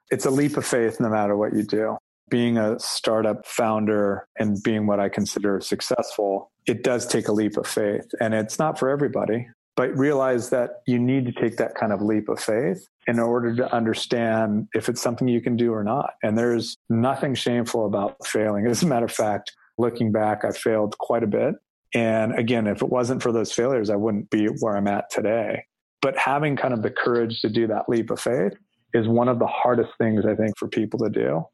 It's 0.09 0.25
a 0.25 0.31
leap 0.31 0.57
of 0.57 0.65
faith 0.65 0.99
no 0.99 1.09
matter 1.09 1.37
what 1.37 1.53
you 1.53 1.63
do. 1.63 1.97
Being 2.29 2.57
a 2.57 2.79
startup 2.79 3.45
founder 3.45 4.27
and 4.39 4.61
being 4.63 4.87
what 4.87 4.99
I 4.99 5.09
consider 5.09 5.61
successful, 5.61 6.51
it 6.65 6.83
does 6.83 7.05
take 7.05 7.27
a 7.27 7.31
leap 7.31 7.57
of 7.57 7.67
faith. 7.67 8.07
And 8.19 8.33
it's 8.33 8.57
not 8.57 8.79
for 8.79 8.89
everybody 8.89 9.47
but 9.75 9.95
realize 9.97 10.49
that 10.51 10.81
you 10.85 10.99
need 10.99 11.25
to 11.25 11.31
take 11.31 11.57
that 11.57 11.75
kind 11.75 11.91
of 11.91 12.01
leap 12.01 12.29
of 12.29 12.39
faith 12.39 12.87
in 13.07 13.19
order 13.19 13.55
to 13.55 13.73
understand 13.73 14.67
if 14.73 14.87
it's 14.87 15.01
something 15.01 15.27
you 15.27 15.41
can 15.41 15.55
do 15.55 15.73
or 15.73 15.83
not. 15.83 16.13
And 16.23 16.37
there's 16.37 16.77
nothing 16.89 17.33
shameful 17.35 17.85
about 17.85 18.25
failing. 18.25 18.67
As 18.67 18.83
a 18.83 18.87
matter 18.87 19.05
of 19.05 19.11
fact, 19.11 19.51
looking 19.77 20.11
back, 20.11 20.45
I 20.45 20.51
failed 20.51 20.97
quite 20.99 21.23
a 21.23 21.27
bit. 21.27 21.55
And 21.95 22.37
again, 22.37 22.67
if 22.67 22.81
it 22.81 22.89
wasn't 22.89 23.21
for 23.21 23.31
those 23.31 23.51
failures, 23.51 23.89
I 23.89 23.95
wouldn't 23.95 24.29
be 24.29 24.45
where 24.45 24.77
I'm 24.77 24.87
at 24.87 25.09
today. 25.09 25.65
But 26.01 26.17
having 26.17 26.55
kind 26.55 26.73
of 26.73 26.81
the 26.81 26.91
courage 26.91 27.41
to 27.41 27.49
do 27.49 27.67
that 27.67 27.87
leap 27.87 28.09
of 28.09 28.19
faith 28.19 28.53
is 28.93 29.07
one 29.07 29.27
of 29.27 29.39
the 29.39 29.47
hardest 29.47 29.91
things 29.97 30.25
I 30.25 30.35
think 30.35 30.57
for 30.57 30.67
people 30.67 30.99
to 30.99 31.09
do. 31.09 31.45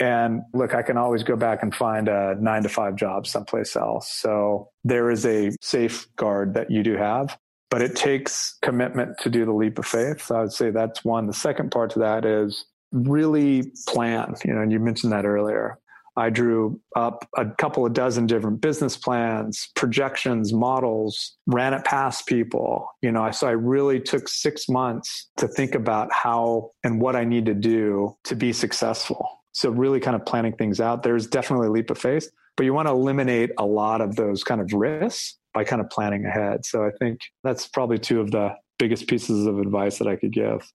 And 0.00 0.42
look, 0.52 0.74
I 0.74 0.82
can 0.82 0.96
always 0.96 1.22
go 1.22 1.36
back 1.36 1.62
and 1.62 1.74
find 1.74 2.08
a 2.08 2.36
nine 2.40 2.64
to 2.64 2.68
five 2.68 2.96
job 2.96 3.26
someplace 3.26 3.76
else. 3.76 4.10
So 4.10 4.70
there 4.82 5.10
is 5.10 5.24
a 5.24 5.50
safeguard 5.60 6.54
that 6.54 6.70
you 6.70 6.82
do 6.82 6.96
have 6.96 7.36
but 7.70 7.82
it 7.82 7.96
takes 7.96 8.56
commitment 8.62 9.18
to 9.18 9.30
do 9.30 9.44
the 9.44 9.52
leap 9.52 9.78
of 9.78 9.86
faith. 9.86 10.22
So 10.22 10.36
I 10.36 10.40
would 10.42 10.52
say 10.52 10.70
that's 10.70 11.04
one. 11.04 11.26
The 11.26 11.32
second 11.32 11.70
part 11.70 11.90
to 11.90 11.98
that 12.00 12.24
is 12.24 12.64
really 12.92 13.72
plan. 13.88 14.34
You 14.44 14.54
know, 14.54 14.62
and 14.62 14.72
you 14.72 14.78
mentioned 14.78 15.12
that 15.12 15.24
earlier. 15.24 15.78
I 16.16 16.30
drew 16.30 16.80
up 16.94 17.28
a 17.36 17.46
couple 17.46 17.84
of 17.84 17.92
dozen 17.92 18.26
different 18.26 18.60
business 18.60 18.96
plans, 18.96 19.68
projections, 19.74 20.52
models, 20.52 21.36
ran 21.46 21.74
it 21.74 21.84
past 21.84 22.26
people. 22.26 22.88
You 23.02 23.10
know, 23.10 23.30
so 23.32 23.48
I 23.48 23.52
really 23.52 24.00
took 24.00 24.28
six 24.28 24.68
months 24.68 25.28
to 25.38 25.48
think 25.48 25.74
about 25.74 26.12
how 26.12 26.70
and 26.84 27.00
what 27.00 27.16
I 27.16 27.24
need 27.24 27.46
to 27.46 27.54
do 27.54 28.16
to 28.24 28.36
be 28.36 28.52
successful. 28.52 29.28
So 29.52 29.70
really 29.70 30.00
kind 30.00 30.16
of 30.16 30.24
planning 30.24 30.52
things 30.52 30.80
out. 30.80 31.02
There's 31.02 31.26
definitely 31.26 31.68
a 31.68 31.72
leap 31.72 31.90
of 31.90 31.98
faith, 31.98 32.28
but 32.56 32.64
you 32.64 32.74
want 32.74 32.88
to 32.88 32.92
eliminate 32.92 33.50
a 33.58 33.66
lot 33.66 34.00
of 34.00 34.16
those 34.16 34.44
kind 34.44 34.60
of 34.60 34.72
risks 34.72 35.36
by 35.54 35.64
kind 35.64 35.80
of 35.80 35.88
planning 35.88 36.26
ahead. 36.26 36.66
So 36.66 36.84
I 36.84 36.90
think 36.98 37.20
that's 37.42 37.66
probably 37.66 37.98
two 37.98 38.20
of 38.20 38.30
the 38.30 38.50
biggest 38.78 39.06
pieces 39.06 39.46
of 39.46 39.58
advice 39.58 39.98
that 39.98 40.08
I 40.08 40.16
could 40.16 40.32
give. 40.32 40.70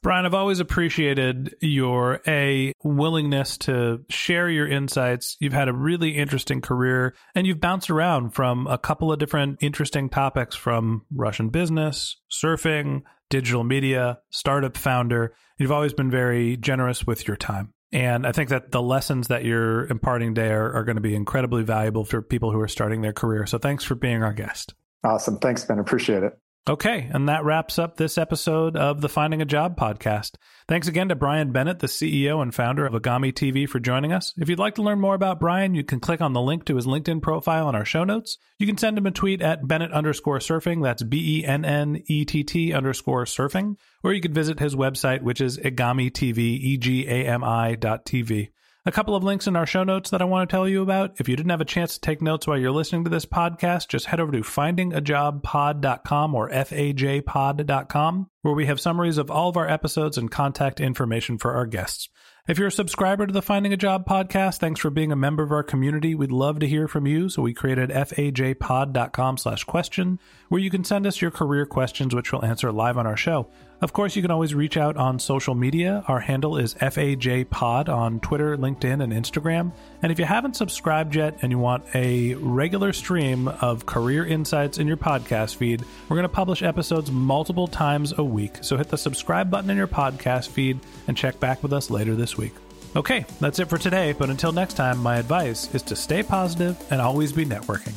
Brian, 0.00 0.26
I've 0.26 0.34
always 0.34 0.60
appreciated 0.60 1.56
your 1.60 2.20
a 2.26 2.72
willingness 2.84 3.58
to 3.58 4.04
share 4.08 4.48
your 4.48 4.68
insights. 4.68 5.36
You've 5.40 5.52
had 5.52 5.68
a 5.68 5.72
really 5.72 6.10
interesting 6.10 6.60
career 6.60 7.16
and 7.34 7.46
you've 7.46 7.60
bounced 7.60 7.90
around 7.90 8.30
from 8.30 8.68
a 8.68 8.78
couple 8.78 9.12
of 9.12 9.18
different 9.18 9.58
interesting 9.60 10.08
topics 10.08 10.54
from 10.54 11.04
Russian 11.12 11.48
business, 11.48 12.16
surfing, 12.30 13.02
digital 13.28 13.64
media, 13.64 14.20
startup 14.30 14.76
founder. 14.76 15.34
You've 15.58 15.72
always 15.72 15.94
been 15.94 16.12
very 16.12 16.56
generous 16.56 17.04
with 17.04 17.26
your 17.26 17.36
time. 17.36 17.74
And 17.90 18.26
I 18.26 18.32
think 18.32 18.50
that 18.50 18.70
the 18.70 18.82
lessons 18.82 19.28
that 19.28 19.44
you're 19.44 19.86
imparting 19.86 20.34
there 20.34 20.72
are 20.74 20.84
going 20.84 20.96
to 20.96 21.02
be 21.02 21.14
incredibly 21.14 21.62
valuable 21.62 22.04
for 22.04 22.20
people 22.20 22.52
who 22.52 22.60
are 22.60 22.68
starting 22.68 23.00
their 23.00 23.14
career. 23.14 23.46
So 23.46 23.58
thanks 23.58 23.84
for 23.84 23.94
being 23.94 24.22
our 24.22 24.34
guest. 24.34 24.74
Awesome. 25.04 25.38
Thanks, 25.38 25.64
Ben. 25.64 25.78
Appreciate 25.78 26.22
it. 26.22 26.38
Okay, 26.68 27.08
and 27.14 27.30
that 27.30 27.44
wraps 27.44 27.78
up 27.78 27.96
this 27.96 28.18
episode 28.18 28.76
of 28.76 29.00
the 29.00 29.08
Finding 29.08 29.40
a 29.40 29.46
Job 29.46 29.74
podcast. 29.74 30.32
Thanks 30.68 30.86
again 30.86 31.08
to 31.08 31.14
Brian 31.14 31.50
Bennett, 31.50 31.78
the 31.78 31.86
CEO 31.86 32.42
and 32.42 32.54
founder 32.54 32.84
of 32.84 32.92
Egami 32.92 33.32
TV, 33.32 33.66
for 33.66 33.80
joining 33.80 34.12
us. 34.12 34.34
If 34.36 34.50
you'd 34.50 34.58
like 34.58 34.74
to 34.74 34.82
learn 34.82 35.00
more 35.00 35.14
about 35.14 35.40
Brian, 35.40 35.74
you 35.74 35.82
can 35.82 35.98
click 35.98 36.20
on 36.20 36.34
the 36.34 36.42
link 36.42 36.66
to 36.66 36.76
his 36.76 36.86
LinkedIn 36.86 37.22
profile 37.22 37.70
in 37.70 37.74
our 37.74 37.86
show 37.86 38.04
notes. 38.04 38.36
You 38.58 38.66
can 38.66 38.76
send 38.76 38.98
him 38.98 39.06
a 39.06 39.10
tweet 39.10 39.40
at 39.40 39.66
Bennett 39.66 39.92
underscore 39.92 40.40
surfing. 40.40 40.82
That's 40.82 41.02
B 41.02 41.38
E 41.38 41.46
N 41.46 41.64
N 41.64 42.02
E 42.04 42.26
T 42.26 42.44
T 42.44 42.74
underscore 42.74 43.24
surfing. 43.24 43.76
Or 44.04 44.12
you 44.12 44.20
can 44.20 44.34
visit 44.34 44.60
his 44.60 44.76
website, 44.76 45.22
which 45.22 45.40
is 45.40 45.56
Egami 45.56 46.10
TV, 46.10 46.38
E 46.38 46.76
G 46.76 47.08
A 47.08 47.24
M 47.28 47.42
I 47.42 47.76
dot 47.76 48.04
TV. 48.04 48.50
A 48.88 48.90
couple 48.90 49.14
of 49.14 49.22
links 49.22 49.46
in 49.46 49.54
our 49.54 49.66
show 49.66 49.84
notes 49.84 50.08
that 50.08 50.22
I 50.22 50.24
want 50.24 50.48
to 50.48 50.50
tell 50.50 50.66
you 50.66 50.80
about. 50.80 51.20
If 51.20 51.28
you 51.28 51.36
didn't 51.36 51.50
have 51.50 51.60
a 51.60 51.66
chance 51.66 51.92
to 51.92 52.00
take 52.00 52.22
notes 52.22 52.46
while 52.46 52.56
you're 52.56 52.70
listening 52.70 53.04
to 53.04 53.10
this 53.10 53.26
podcast, 53.26 53.88
just 53.88 54.06
head 54.06 54.18
over 54.18 54.32
to 54.32 54.38
findingajobpod.com 54.38 56.34
or 56.34 56.48
fajpod.com, 56.48 58.30
where 58.40 58.54
we 58.54 58.64
have 58.64 58.80
summaries 58.80 59.18
of 59.18 59.30
all 59.30 59.50
of 59.50 59.58
our 59.58 59.68
episodes 59.68 60.16
and 60.16 60.30
contact 60.30 60.80
information 60.80 61.36
for 61.36 61.52
our 61.52 61.66
guests. 61.66 62.08
If 62.48 62.58
you're 62.58 62.68
a 62.68 62.72
subscriber 62.72 63.26
to 63.26 63.32
the 63.32 63.42
Finding 63.42 63.74
a 63.74 63.76
Job 63.76 64.06
podcast, 64.06 64.56
thanks 64.56 64.80
for 64.80 64.88
being 64.88 65.12
a 65.12 65.16
member 65.16 65.42
of 65.42 65.52
our 65.52 65.62
community. 65.62 66.14
We'd 66.14 66.32
love 66.32 66.58
to 66.60 66.66
hear 66.66 66.88
from 66.88 67.06
you. 67.06 67.28
So 67.28 67.42
we 67.42 67.52
created 67.52 67.90
fajpod.com 67.90 69.36
slash 69.36 69.64
question, 69.64 70.18
where 70.48 70.62
you 70.62 70.70
can 70.70 70.82
send 70.82 71.06
us 71.06 71.20
your 71.20 71.30
career 71.30 71.66
questions, 71.66 72.14
which 72.14 72.32
we'll 72.32 72.42
answer 72.42 72.72
live 72.72 72.96
on 72.96 73.06
our 73.06 73.18
show. 73.18 73.50
Of 73.80 73.92
course, 73.92 74.16
you 74.16 74.22
can 74.22 74.32
always 74.32 74.56
reach 74.56 74.76
out 74.76 74.96
on 74.96 75.20
social 75.20 75.54
media. 75.54 76.02
Our 76.08 76.18
handle 76.18 76.56
is 76.56 76.74
FAJPod 76.74 77.88
on 77.88 78.18
Twitter, 78.18 78.56
LinkedIn, 78.56 79.00
and 79.00 79.12
Instagram. 79.12 79.70
And 80.02 80.10
if 80.10 80.18
you 80.18 80.24
haven't 80.24 80.56
subscribed 80.56 81.14
yet 81.14 81.38
and 81.42 81.52
you 81.52 81.58
want 81.58 81.84
a 81.94 82.34
regular 82.34 82.92
stream 82.92 83.46
of 83.46 83.86
career 83.86 84.26
insights 84.26 84.78
in 84.78 84.88
your 84.88 84.96
podcast 84.96 85.54
feed, 85.54 85.84
we're 86.08 86.16
going 86.16 86.24
to 86.24 86.28
publish 86.28 86.60
episodes 86.60 87.12
multiple 87.12 87.68
times 87.68 88.12
a 88.18 88.24
week. 88.24 88.56
So 88.62 88.76
hit 88.76 88.88
the 88.88 88.98
subscribe 88.98 89.48
button 89.48 89.70
in 89.70 89.76
your 89.76 89.86
podcast 89.86 90.48
feed 90.48 90.80
and 91.06 91.16
check 91.16 91.38
back 91.38 91.62
with 91.62 91.72
us 91.72 91.88
later 91.88 92.16
this 92.16 92.36
week. 92.36 92.54
Okay, 92.96 93.26
that's 93.38 93.60
it 93.60 93.68
for 93.68 93.78
today. 93.78 94.12
But 94.12 94.28
until 94.28 94.50
next 94.50 94.74
time, 94.74 94.98
my 94.98 95.18
advice 95.18 95.72
is 95.72 95.82
to 95.82 95.94
stay 95.94 96.24
positive 96.24 96.76
and 96.90 97.00
always 97.00 97.32
be 97.32 97.44
networking. 97.44 97.94